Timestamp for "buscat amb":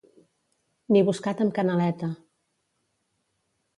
1.11-1.55